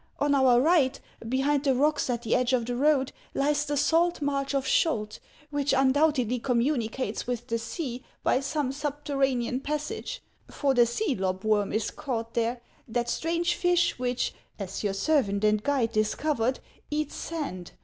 On 0.17 0.33
our 0.33 0.59
right, 0.59 0.99
behind 1.29 1.63
the 1.63 1.75
rocks 1.75 2.09
at 2.09 2.23
the 2.23 2.33
edge 2.33 2.53
of 2.53 2.65
the 2.65 2.75
road, 2.75 3.11
lies 3.35 3.65
the 3.65 3.77
salt 3.77 4.19
marsh 4.19 4.55
of 4.55 4.65
Sciold, 4.65 5.19
which 5.51 5.73
undoubtedly 5.73 6.39
communi 6.39 6.91
cates 6.91 7.27
with 7.27 7.45
the 7.45 7.59
sea 7.59 8.03
by 8.23 8.39
some 8.39 8.71
subterranean 8.71 9.59
passage; 9.59 10.23
for 10.47 10.73
the 10.73 10.87
sea 10.87 11.15
lobworm 11.15 11.71
is 11.71 11.91
caught 11.91 12.33
there, 12.33 12.61
that 12.87 13.09
strange 13.11 13.53
fish, 13.53 13.99
which, 13.99 14.33
as 14.57 14.83
your 14.83 14.93
servant 14.95 15.43
and 15.43 15.61
guide 15.61 15.91
discovered, 15.91 16.61
eats 16.89 17.13
sand. 17.13 17.73